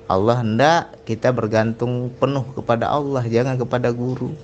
Allah 0.08 0.44
hendak 0.44 1.00
kita 1.08 1.32
bergantung 1.32 2.12
penuh 2.20 2.44
kepada 2.54 2.92
Allah 2.92 3.24
jangan 3.24 3.56
kepada 3.56 3.90
guru. 3.96 4.36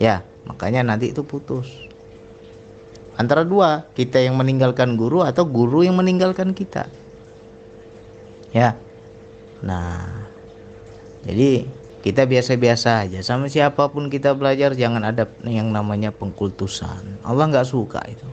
Ya 0.00 0.24
makanya 0.48 0.84
nanti 0.84 1.12
itu 1.12 1.20
putus. 1.20 1.68
Antara 3.14 3.46
dua 3.46 3.86
kita 3.94 4.18
yang 4.18 4.34
meninggalkan 4.34 4.96
guru 4.98 5.22
atau 5.22 5.44
guru 5.44 5.84
yang 5.84 6.00
meninggalkan 6.00 6.56
kita. 6.56 6.88
Ya. 8.56 8.74
Nah 9.60 10.28
jadi 11.28 11.68
kita 12.00 12.24
biasa-biasa 12.24 13.08
aja. 13.08 13.20
Sama 13.20 13.52
siapa 13.52 13.88
pun 13.92 14.08
kita 14.08 14.32
belajar 14.32 14.72
jangan 14.76 15.04
ada 15.04 15.28
yang 15.44 15.72
namanya 15.72 16.08
pengkultusan. 16.08 17.20
Allah 17.20 17.48
nggak 17.52 17.68
suka 17.68 18.00
itu. 18.08 18.28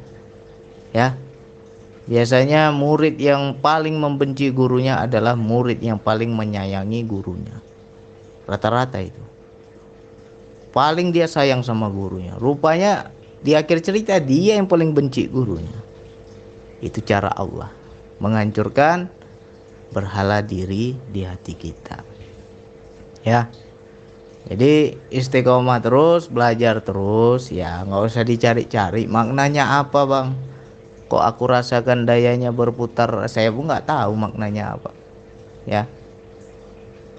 Ya 0.96 1.16
Biasanya 2.10 2.74
murid 2.74 3.22
yang 3.22 3.62
paling 3.62 3.94
membenci 3.94 4.50
gurunya 4.50 4.98
adalah 4.98 5.38
murid 5.38 5.78
yang 5.86 6.02
paling 6.02 6.34
menyayangi 6.34 7.06
gurunya. 7.06 7.62
Rata-rata 8.50 8.98
itu. 8.98 9.22
Paling 10.74 11.14
dia 11.14 11.30
sayang 11.30 11.62
sama 11.62 11.92
gurunya. 11.94 12.34
Rupanya 12.42 13.14
di 13.46 13.54
akhir 13.54 13.86
cerita 13.86 14.18
dia 14.18 14.58
yang 14.58 14.66
paling 14.66 14.98
benci 14.98 15.30
gurunya. 15.30 15.78
Itu 16.82 17.06
cara 17.06 17.30
Allah. 17.38 17.70
Menghancurkan 18.18 19.06
berhala 19.94 20.42
diri 20.42 20.98
di 21.14 21.22
hati 21.22 21.54
kita. 21.54 22.02
Ya. 23.22 23.46
Jadi 24.50 24.98
istiqomah 25.14 25.86
terus 25.86 26.26
belajar 26.26 26.82
terus. 26.82 27.54
Ya 27.54 27.86
nggak 27.86 28.02
usah 28.10 28.26
dicari-cari. 28.26 29.06
Maknanya 29.06 29.86
apa 29.86 30.02
bang 30.10 30.51
kok 31.12 31.20
aku 31.20 31.44
rasakan 31.52 32.08
dayanya 32.08 32.56
berputar? 32.56 33.12
Saya 33.28 33.52
pun 33.52 33.68
nggak 33.68 33.84
tahu 33.84 34.16
maknanya 34.16 34.80
apa. 34.80 34.96
Ya. 35.68 35.84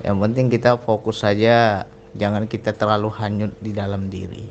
Yang 0.00 0.16
penting 0.16 0.46
kita 0.48 0.80
fokus 0.80 1.20
saja. 1.20 1.84
Jangan 2.16 2.48
kita 2.48 2.72
terlalu 2.72 3.12
hanyut 3.12 3.52
di 3.60 3.76
dalam 3.76 4.08
diri. 4.08 4.48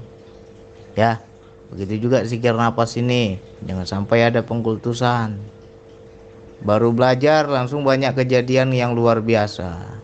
Ya. 0.93 1.25
Begitu 1.73 2.05
juga 2.05 2.21
zikir 2.21 2.53
nafas 2.53 2.93
ini. 3.01 3.41
Jangan 3.65 3.89
sampai 3.89 4.29
ada 4.29 4.45
pengkultusan. 4.45 5.41
Baru 6.61 6.93
belajar 6.93 7.49
langsung 7.49 7.81
banyak 7.81 8.13
kejadian 8.13 8.69
yang 8.69 8.93
luar 8.93 9.25
biasa. 9.25 9.97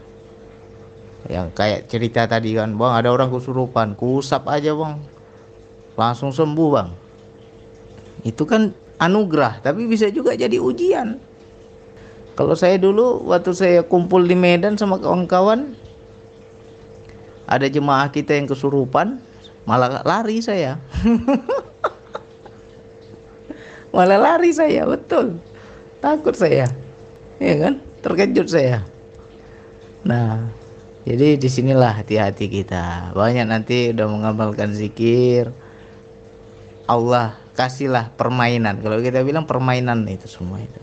Yang 1.30 1.48
kayak 1.54 1.82
cerita 1.86 2.26
tadi 2.26 2.58
kan 2.58 2.74
bang 2.74 2.94
ada 3.06 3.14
orang 3.14 3.30
kesurupan. 3.30 3.94
Kusap 3.94 4.50
aja 4.50 4.74
bang. 4.74 4.98
Langsung 5.94 6.34
sembuh 6.34 6.70
bang 6.74 6.90
itu 8.28 8.44
kan 8.44 8.76
anugerah 9.00 9.64
tapi 9.64 9.88
bisa 9.88 10.12
juga 10.12 10.36
jadi 10.36 10.60
ujian. 10.60 11.16
Kalau 12.38 12.54
saya 12.54 12.78
dulu 12.78 13.26
waktu 13.26 13.56
saya 13.56 13.82
kumpul 13.82 14.22
di 14.28 14.38
Medan 14.38 14.78
sama 14.78 15.02
kawan-kawan 15.02 15.74
ada 17.48 17.66
jemaah 17.66 18.12
kita 18.12 18.36
yang 18.36 18.46
kesurupan 18.46 19.24
malah 19.64 20.04
lari 20.04 20.44
saya. 20.44 20.78
Malah 23.88 24.20
lari 24.20 24.54
saya 24.54 24.86
betul. 24.86 25.42
Takut 26.04 26.38
saya 26.38 26.70
ya 27.42 27.56
kan? 27.58 27.82
Terkejut 28.06 28.46
saya. 28.46 28.86
Nah 30.06 30.54
jadi 31.08 31.40
di 31.40 31.50
sinilah 31.50 32.04
hati-hati 32.04 32.52
kita. 32.52 33.16
Banyak 33.16 33.48
nanti 33.48 33.96
udah 33.96 34.08
mengamalkan 34.12 34.76
zikir. 34.76 35.50
Allah 36.86 37.40
kasihlah 37.58 38.14
permainan. 38.14 38.78
Kalau 38.80 39.02
kita 39.02 39.26
bilang 39.26 39.50
permainan 39.50 40.06
itu 40.06 40.30
semua 40.30 40.62
itu. 40.62 40.82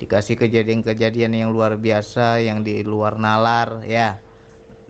Dikasih 0.00 0.40
kejadian-kejadian 0.40 1.36
yang 1.36 1.52
luar 1.52 1.76
biasa, 1.76 2.40
yang 2.40 2.64
di 2.64 2.80
luar 2.80 3.20
nalar, 3.20 3.84
ya. 3.84 4.16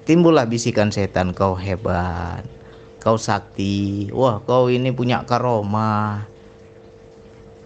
Timbullah 0.06 0.46
bisikan 0.46 0.94
setan, 0.94 1.34
kau 1.34 1.58
hebat, 1.58 2.46
kau 3.02 3.18
sakti, 3.18 4.06
wah 4.14 4.38
kau 4.46 4.70
ini 4.70 4.94
punya 4.94 5.26
karomah. 5.26 6.30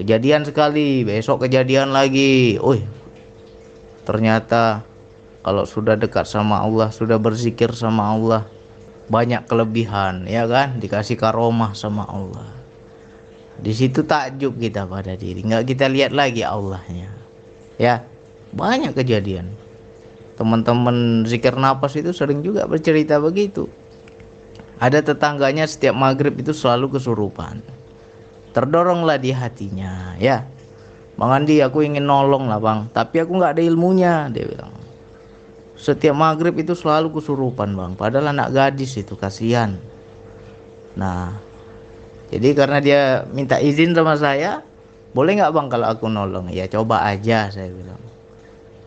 Kejadian 0.01 0.49
sekali, 0.49 1.05
besok 1.05 1.47
kejadian 1.47 1.93
lagi. 1.93 2.57
Wih, 2.59 2.83
ternyata 4.09 4.85
kalau 5.45 5.69
sudah 5.69 5.97
dekat 6.01 6.25
sama 6.25 6.65
Allah 6.65 6.89
sudah 6.89 7.21
berzikir 7.21 7.73
sama 7.77 8.17
Allah 8.17 8.49
banyak 9.13 9.45
kelebihan 9.45 10.25
ya 10.25 10.49
kan 10.49 10.81
dikasih 10.81 11.21
karomah 11.21 11.77
sama 11.77 12.09
Allah 12.09 12.49
di 13.61 13.71
situ 13.71 14.03
takjub 14.03 14.59
kita 14.59 14.89
pada 14.89 15.15
diri. 15.15 15.47
Nggak 15.47 15.65
kita 15.71 15.87
lihat 15.87 16.11
lagi 16.11 16.43
Allahnya. 16.43 17.11
Ya 17.79 18.03
banyak 18.55 18.95
kejadian. 18.95 19.51
Teman-teman 20.35 21.23
zikir 21.27 21.55
nafas 21.55 21.95
itu 21.95 22.11
sering 22.11 22.43
juga 22.43 22.67
bercerita 22.67 23.23
begitu. 23.23 23.71
Ada 24.83 25.07
tetangganya 25.07 25.71
setiap 25.71 25.95
maghrib 25.95 26.35
itu 26.35 26.51
selalu 26.51 26.99
kesurupan. 26.99 27.63
Terdoronglah 28.51 29.23
di 29.23 29.31
hatinya 29.31 30.19
ya. 30.19 30.43
Bang 31.15 31.31
Andi 31.31 31.63
aku 31.63 31.87
ingin 31.87 32.11
nolong 32.11 32.51
lah 32.51 32.59
bang. 32.59 32.91
Tapi 32.91 33.23
aku 33.23 33.39
nggak 33.39 33.59
ada 33.59 33.63
ilmunya 33.63 34.27
dia 34.35 34.51
bilang. 34.51 34.75
Setiap 35.79 36.15
maghrib 36.19 36.59
itu 36.59 36.75
selalu 36.75 37.15
kesurupan 37.15 37.71
bang. 37.79 37.95
Padahal 37.95 38.35
anak 38.35 38.51
gadis 38.51 38.99
itu 38.99 39.15
kasihan. 39.15 39.79
Nah 40.99 41.39
jadi 42.33 42.49
karena 42.57 42.79
dia 42.81 43.01
minta 43.33 43.61
izin 43.61 43.93
sama 43.93 44.17
saya 44.17 44.65
boleh 45.15 45.39
nggak 45.39 45.53
bang 45.55 45.67
kalau 45.71 45.87
aku 45.87 46.07
nolong? 46.11 46.51
Ya 46.51 46.67
coba 46.67 47.07
aja 47.07 47.47
saya 47.53 47.71
bilang. 47.71 48.01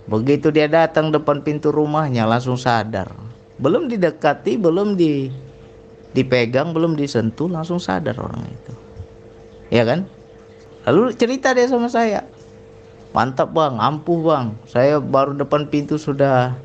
Begitu 0.08 0.52
dia 0.52 0.68
datang 0.68 1.12
depan 1.12 1.40
pintu 1.44 1.72
rumahnya 1.72 2.28
langsung 2.28 2.60
sadar. 2.60 3.12
Belum 3.60 3.88
didekati 3.88 4.60
belum 4.60 5.00
di 5.00 5.32
dipegang 6.12 6.76
belum 6.76 7.00
disentuh 7.00 7.48
langsung 7.48 7.80
sadar 7.80 8.20
orang 8.20 8.44
itu. 8.44 8.74
Ya 9.72 9.88
kan? 9.88 10.08
Lalu 10.88 11.16
cerita 11.16 11.56
dia 11.56 11.68
sama 11.68 11.88
saya. 11.88 12.28
Mantap 13.16 13.56
bang. 13.56 13.80
Ampuh 13.80 14.20
bang. 14.24 14.56
Saya 14.68 15.00
baru 15.00 15.36
depan 15.36 15.72
pintu 15.72 15.96
sudah 15.96 16.56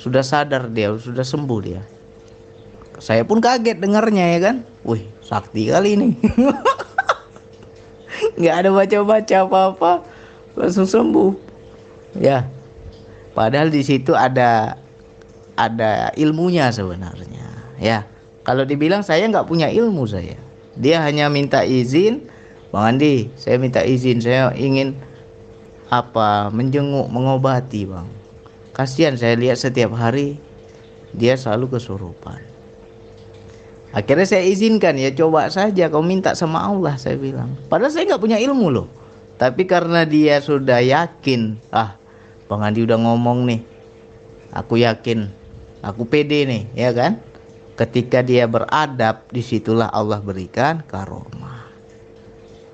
sudah 0.00 0.24
sadar 0.24 0.72
dia 0.72 0.96
sudah 0.96 1.20
sembuh 1.20 1.60
dia 1.60 1.84
saya 3.00 3.24
pun 3.24 3.40
kaget 3.40 3.80
dengarnya 3.80 4.36
ya 4.36 4.38
kan? 4.44 4.56
Wih 4.84 5.08
sakti 5.24 5.72
kali 5.72 5.96
ini. 5.96 6.08
Nggak 8.38 8.54
ada 8.60 8.68
baca-baca 8.68 9.36
apa-apa 9.48 9.92
langsung 10.52 10.84
sembuh. 10.84 11.32
Ya 12.20 12.44
padahal 13.32 13.72
di 13.72 13.80
situ 13.80 14.12
ada 14.12 14.76
ada 15.56 16.12
ilmunya 16.20 16.68
sebenarnya. 16.68 17.48
Ya 17.80 18.04
kalau 18.44 18.68
dibilang 18.68 19.00
saya 19.00 19.24
nggak 19.24 19.48
punya 19.48 19.72
ilmu 19.72 20.04
saya. 20.04 20.36
Dia 20.76 21.00
hanya 21.00 21.32
minta 21.32 21.64
izin. 21.64 22.28
Bang 22.68 22.96
Andi 22.96 23.32
saya 23.40 23.56
minta 23.56 23.80
izin. 23.80 24.20
Saya 24.20 24.52
ingin 24.52 24.92
apa 25.88 26.52
menjenguk 26.52 27.08
mengobati 27.08 27.88
bang. 27.88 28.06
Kasihan 28.76 29.16
saya 29.16 29.40
lihat 29.40 29.56
setiap 29.56 29.96
hari 29.96 30.36
dia 31.16 31.34
selalu 31.34 31.80
kesurupan 31.80 32.49
akhirnya 33.90 34.26
saya 34.26 34.44
izinkan 34.46 34.94
ya 34.96 35.10
coba 35.14 35.50
saja 35.50 35.90
kau 35.90 36.04
minta 36.04 36.34
sama 36.36 36.62
Allah 36.62 36.94
saya 36.96 37.18
bilang 37.18 37.54
padahal 37.66 37.90
saya 37.90 38.06
nggak 38.10 38.22
punya 38.22 38.38
ilmu 38.38 38.68
loh 38.70 38.88
tapi 39.40 39.66
karena 39.66 40.06
dia 40.06 40.38
sudah 40.38 40.78
yakin 40.82 41.58
ah 41.74 41.96
Bang 42.46 42.66
Andi 42.66 42.82
udah 42.82 42.98
ngomong 42.98 43.46
nih 43.46 43.60
aku 44.54 44.82
yakin 44.82 45.30
aku 45.82 46.06
pede 46.06 46.46
nih 46.46 46.62
ya 46.74 46.90
kan 46.94 47.18
ketika 47.78 48.20
dia 48.22 48.44
beradab 48.46 49.26
di 49.32 49.40
situlah 49.42 49.90
Allah 49.90 50.22
berikan 50.22 50.82
karomah 50.86 51.66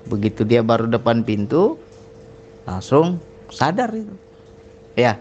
begitu 0.05 0.45
dia 0.45 0.61
baru 0.61 0.85
depan 0.89 1.25
pintu 1.25 1.77
langsung 2.67 3.17
sadar 3.49 3.89
itu 3.95 4.13
ya 4.93 5.17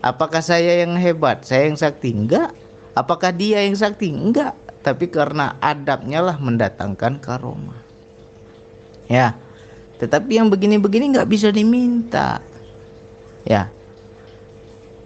Apakah 0.00 0.40
saya 0.40 0.80
yang 0.80 0.96
hebat? 0.96 1.44
Saya 1.44 1.68
yang 1.68 1.76
sakti? 1.76 2.16
Enggak. 2.16 2.56
Apakah 2.96 3.36
dia 3.36 3.60
yang 3.60 3.76
sakti? 3.76 4.08
Enggak. 4.08 4.56
Tapi 4.80 5.12
karena 5.12 5.60
adabnya 5.60 6.24
lah 6.24 6.36
mendatangkan 6.40 7.20
karomah. 7.20 7.80
Ya. 9.10 9.36
Tetapi 10.00 10.40
yang 10.40 10.48
begini-begini 10.48 11.12
nggak 11.12 11.28
bisa 11.28 11.52
diminta. 11.52 12.40
Ya. 13.44 13.68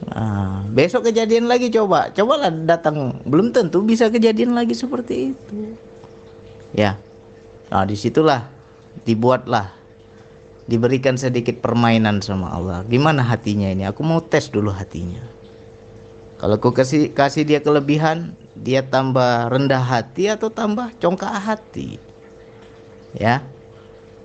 Nah, 0.04 0.62
besok 0.70 1.10
kejadian 1.10 1.50
lagi 1.50 1.72
coba. 1.74 2.12
Cobalah 2.14 2.52
datang. 2.52 3.18
Belum 3.26 3.50
tentu 3.50 3.82
bisa 3.82 4.06
kejadian 4.12 4.54
lagi 4.54 4.76
seperti 4.76 5.34
itu. 5.34 5.74
Ya. 6.70 7.00
Nah, 7.72 7.82
di 7.82 7.98
situlah 7.98 8.46
dibuatlah 9.02 9.74
diberikan 10.70 11.18
sedikit 11.18 11.58
permainan 11.58 12.22
sama 12.22 12.52
Allah. 12.52 12.86
Gimana 12.86 13.26
hatinya 13.26 13.68
ini? 13.68 13.82
Aku 13.88 14.06
mau 14.06 14.22
tes 14.22 14.46
dulu 14.48 14.70
hatinya. 14.70 15.20
Kalau 16.38 16.60
aku 16.60 16.70
kasih 16.76 17.10
kasih 17.10 17.42
dia 17.48 17.60
kelebihan, 17.64 18.36
dia 18.54 18.86
tambah 18.86 19.50
rendah 19.50 19.82
hati 19.82 20.30
atau 20.30 20.50
tambah 20.50 20.94
congkak 21.02 21.34
hati. 21.34 21.98
Ya. 23.14 23.42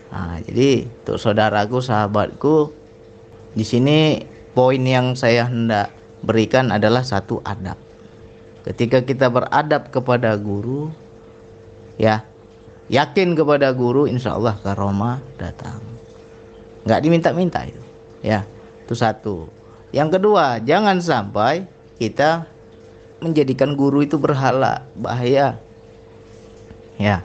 Nah, 0.10 0.42
jadi 0.42 0.90
untuk 0.90 1.22
saudaraku, 1.22 1.82
sahabatku, 1.82 2.74
di 3.54 3.62
sini 3.62 4.26
poin 4.58 4.82
yang 4.82 5.14
saya 5.14 5.46
hendak 5.46 5.94
berikan 6.26 6.74
adalah 6.74 7.06
satu 7.06 7.42
adab. 7.46 7.78
Ketika 8.66 9.06
kita 9.06 9.30
beradab 9.30 9.94
kepada 9.94 10.34
guru, 10.38 10.90
ya, 12.02 12.26
yakin 12.90 13.38
kepada 13.38 13.70
guru, 13.74 14.10
insya 14.10 14.34
Allah 14.34 14.58
karomah 14.62 15.22
datang 15.38 15.90
nggak 16.90 17.02
diminta-minta 17.06 17.70
itu 17.70 17.82
ya 18.26 18.42
itu 18.82 18.98
satu 18.98 19.46
yang 19.94 20.10
kedua 20.10 20.58
jangan 20.64 20.98
sampai 20.98 21.70
kita 22.00 22.50
menjadikan 23.20 23.76
guru 23.76 24.04
itu 24.04 24.16
berhala 24.16 24.88
bahaya. 24.96 25.60
Ya 27.00 27.24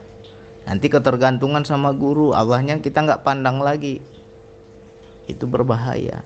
nanti 0.65 0.89
ketergantungan 0.89 1.61
sama 1.61 1.93
guru 1.93 2.33
Allahnya 2.33 2.79
kita 2.79 3.03
nggak 3.03 3.23
pandang 3.23 3.61
lagi. 3.63 4.03
Itu 5.25 5.49
berbahaya. 5.49 6.21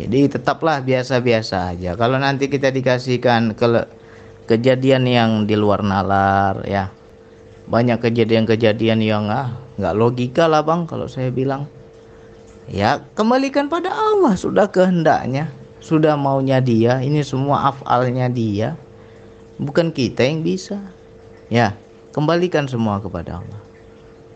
Jadi 0.00 0.32
tetaplah 0.32 0.80
biasa-biasa 0.80 1.76
aja. 1.76 1.92
Kalau 1.92 2.16
nanti 2.16 2.48
kita 2.48 2.72
dikasihkan 2.72 3.52
ke 3.52 3.66
kejadian 4.48 5.04
yang 5.04 5.30
di 5.44 5.58
luar 5.58 5.84
nalar 5.84 6.64
ya. 6.64 6.88
Banyak 7.70 8.02
kejadian-kejadian 8.02 8.98
yang 9.04 9.28
ah 9.28 9.54
nggak 9.76 9.94
logika 9.94 10.48
lah 10.48 10.64
bang 10.64 10.88
kalau 10.88 11.06
saya 11.06 11.28
bilang. 11.28 11.68
Ya 12.70 13.02
kembalikan 13.18 13.66
pada 13.66 13.90
Allah 13.90 14.38
sudah 14.38 14.70
kehendaknya 14.70 15.50
sudah 15.80 16.14
maunya 16.14 16.60
dia 16.60 17.00
ini 17.00 17.24
semua 17.24 17.72
afalnya 17.72 18.28
dia 18.28 18.76
bukan 19.56 19.92
kita 19.92 20.24
yang 20.24 20.44
bisa. 20.44 20.80
Ya 21.50 21.74
kembalikan 22.14 22.68
semua 22.70 23.00
kepada 23.02 23.42
Allah. 23.42 23.62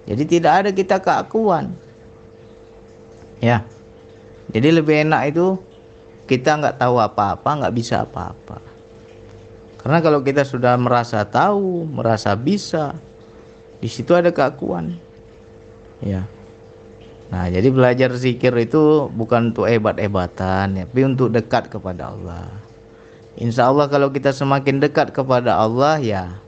Jadi 0.05 0.25
tidak 0.27 0.53
ada 0.65 0.71
kita 0.73 0.97
keakuan. 0.99 1.77
Ya 3.39 3.63
jadi 4.53 4.81
lebih 4.81 5.09
enak 5.09 5.37
itu 5.37 5.57
kita 6.25 6.57
nggak 6.61 6.81
tahu 6.81 6.97
apa-apa 7.01 7.51
nggak 7.65 7.75
bisa 7.77 8.05
apa-apa. 8.05 8.61
Karena 9.85 10.01
kalau 10.01 10.25
kita 10.25 10.49
sudah 10.49 10.81
merasa 10.81 11.29
tahu 11.29 11.85
merasa 11.85 12.33
bisa 12.33 12.97
di 13.85 13.89
situ 13.93 14.17
ada 14.17 14.33
keakuan. 14.33 14.97
Ya 16.01 16.25
nah 17.35 17.51
jadi 17.51 17.67
belajar 17.75 18.15
zikir 18.15 18.55
itu 18.63 19.11
bukan 19.11 19.51
untuk 19.51 19.67
hebat-hebatan 19.67 20.87
tapi 20.87 21.01
untuk 21.03 21.35
dekat 21.35 21.67
kepada 21.67 22.15
Allah. 22.15 22.47
Insya 23.35 23.75
Allah 23.75 23.91
kalau 23.91 24.15
kita 24.15 24.31
semakin 24.31 24.79
dekat 24.79 25.11
kepada 25.11 25.59
Allah 25.59 25.99
ya 25.99 26.39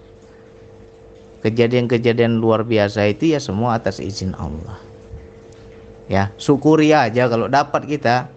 kejadian-kejadian 1.42 2.38
luar 2.38 2.62
biasa 2.62 3.10
itu 3.10 3.34
ya 3.34 3.42
semua 3.42 3.74
atas 3.74 3.98
izin 3.98 4.38
Allah. 4.38 4.78
Ya 6.06 6.30
syukuri 6.38 6.94
aja 6.94 7.26
kalau 7.26 7.50
dapat 7.50 7.90
kita. 7.90 8.30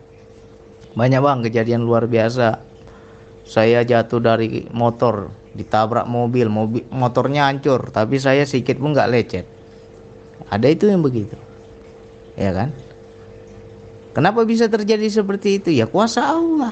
Banyak 0.98 1.22
bang 1.22 1.40
kejadian 1.46 1.86
luar 1.86 2.10
biasa. 2.10 2.66
Saya 3.46 3.86
jatuh 3.86 4.18
dari 4.18 4.66
motor 4.74 5.30
ditabrak 5.54 6.06
mobil, 6.06 6.50
mobil 6.50 6.86
motornya 6.94 7.50
hancur, 7.50 7.90
tapi 7.90 8.22
saya 8.22 8.46
sedikit 8.46 8.78
pun 8.78 8.94
nggak 8.94 9.10
lecet. 9.10 9.46
Ada 10.50 10.68
itu 10.70 10.90
yang 10.90 11.02
begitu, 11.02 11.38
ya 12.40 12.56
kan? 12.56 12.70
Kenapa 14.16 14.48
bisa 14.48 14.72
terjadi 14.72 15.06
seperti 15.12 15.60
itu? 15.60 15.70
Ya 15.76 15.86
kuasa 15.86 16.24
Allah. 16.24 16.72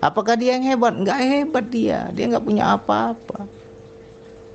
Apakah 0.00 0.34
dia 0.40 0.56
yang 0.56 0.64
hebat? 0.64 0.96
Nggak 0.96 1.18
hebat 1.20 1.66
dia, 1.68 2.08
dia 2.16 2.24
nggak 2.24 2.44
punya 2.44 2.72
apa-apa. 2.72 3.44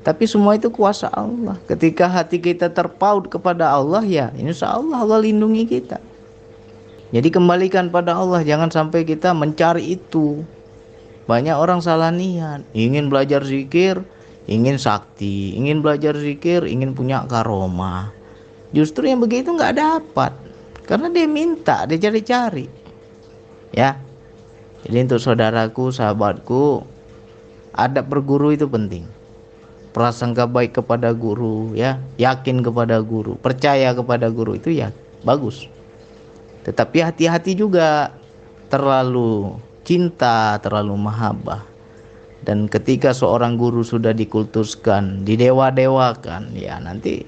Tapi 0.01 0.25
semua 0.25 0.57
itu 0.57 0.69
kuasa 0.73 1.09
Allah. 1.13 1.57
Ketika 1.69 2.09
hati 2.09 2.41
kita 2.41 2.69
terpaut 2.69 3.29
kepada 3.29 3.69
Allah 3.73 4.01
ya, 4.05 4.33
insya 4.37 4.73
Allah 4.73 5.01
Allah 5.01 5.21
lindungi 5.21 5.65
kita. 5.65 6.01
Jadi 7.13 7.29
kembalikan 7.29 7.93
pada 7.93 8.17
Allah, 8.17 8.41
jangan 8.41 8.73
sampai 8.73 9.05
kita 9.05 9.33
mencari 9.33 9.97
itu, 9.97 10.41
banyak 11.29 11.53
orang 11.53 11.79
salah 11.81 12.09
niat, 12.09 12.65
ingin 12.73 13.09
belajar 13.13 13.45
zikir, 13.45 14.01
ingin 14.49 14.81
sakti, 14.81 15.53
ingin 15.57 15.85
belajar 15.85 16.17
zikir, 16.17 16.65
ingin 16.65 16.97
punya 16.97 17.25
karomah. 17.29 18.14
Justru 18.75 19.07
yang 19.07 19.23
begitu 19.23 19.55
nggak 19.55 19.79
dapat, 19.79 20.35
karena 20.83 21.07
dia 21.07 21.23
minta, 21.31 21.87
dia 21.87 21.95
cari-cari. 21.95 22.67
Ya, 23.71 23.95
jadi 24.83 25.07
untuk 25.07 25.23
saudaraku, 25.23 25.95
sahabatku, 25.95 26.83
ada 27.71 28.03
berguru 28.03 28.51
itu 28.51 28.67
penting. 28.67 29.07
Prasangka 29.95 30.43
baik 30.43 30.75
kepada 30.75 31.15
guru, 31.15 31.71
ya, 31.71 32.03
yakin 32.19 32.59
kepada 32.59 32.99
guru, 32.99 33.39
percaya 33.39 33.95
kepada 33.95 34.27
guru 34.27 34.59
itu 34.59 34.75
ya 34.75 34.91
bagus. 35.23 35.71
Tetapi 36.67 36.99
hati-hati 36.99 37.55
juga 37.55 38.11
terlalu 38.67 39.55
cinta, 39.87 40.59
terlalu 40.59 40.99
mahabbah. 40.99 41.63
Dan 42.45 42.69
ketika 42.69 43.09
seorang 43.09 43.57
guru 43.57 43.81
sudah 43.81 44.13
dikultuskan, 44.13 45.25
didewa-dewakan, 45.25 46.53
ya 46.53 46.77
nanti 46.77 47.25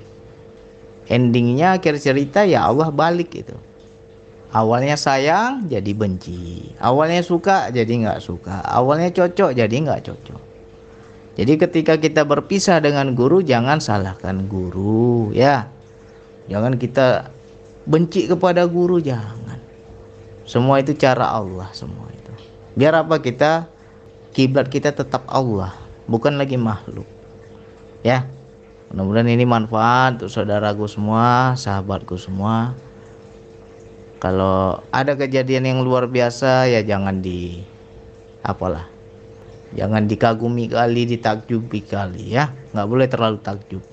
endingnya 1.07 1.79
akhir 1.79 1.99
cerita 1.99 2.43
ya 2.43 2.67
Allah 2.67 2.91
balik 2.91 3.33
itu. 3.35 3.55
Awalnya 4.55 4.95
sayang 4.95 5.67
jadi 5.67 5.91
benci, 5.91 6.71
awalnya 6.79 7.19
suka 7.19 7.67
jadi 7.67 7.89
nggak 7.89 8.23
suka, 8.23 8.63
awalnya 8.63 9.11
cocok 9.11 9.51
jadi 9.51 9.75
nggak 9.75 10.07
cocok. 10.07 10.41
Jadi 11.37 11.53
ketika 11.59 11.93
kita 11.99 12.25
berpisah 12.25 12.81
dengan 12.81 13.13
guru 13.13 13.43
jangan 13.43 13.77
salahkan 13.77 14.47
guru 14.49 15.29
ya. 15.35 15.69
Jangan 16.47 16.79
kita 16.79 17.27
benci 17.83 18.25
kepada 18.25 18.63
guru 18.65 19.03
jangan. 19.03 19.59
Semua 20.47 20.79
itu 20.79 20.95
cara 20.95 21.27
Allah 21.27 21.67
semua 21.75 22.07
biar 22.77 22.93
apa 22.93 23.17
kita 23.17 23.65
kiblat 24.37 24.69
kita 24.69 24.93
tetap 24.93 25.25
Allah 25.25 25.73
bukan 26.05 26.37
lagi 26.37 26.61
makhluk 26.61 27.09
ya 28.05 28.29
mudah-mudahan 28.91 29.31
ini 29.31 29.43
manfaat 29.43 30.19
untuk 30.19 30.31
saudaraku 30.31 30.87
semua 30.87 31.53
sahabatku 31.59 32.15
semua 32.15 32.75
kalau 34.17 34.81
ada 34.89 35.13
kejadian 35.13 35.67
yang 35.67 35.79
luar 35.83 36.09
biasa 36.09 36.71
ya 36.71 36.81
jangan 36.81 37.19
di 37.19 37.61
apalah 38.41 38.87
jangan 39.75 40.07
dikagumi 40.07 40.71
kali 40.71 41.03
ditakjubi 41.03 41.83
kali 41.83 42.35
ya 42.35 42.51
nggak 42.71 42.87
boleh 42.87 43.07
terlalu 43.11 43.37
takjub 43.43 43.83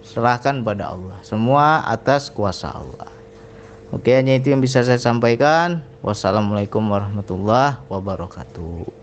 serahkan 0.00 0.64
pada 0.64 0.96
Allah 0.96 1.20
semua 1.20 1.84
atas 1.84 2.32
kuasa 2.32 2.72
Allah 2.72 3.22
Oke, 3.92 4.16
hanya 4.16 4.40
itu 4.40 4.48
yang 4.48 4.64
bisa 4.64 4.80
saya 4.80 4.96
sampaikan. 4.96 5.84
Wassalamualaikum 6.00 6.80
warahmatullahi 6.80 7.76
wabarakatuh. 7.92 9.01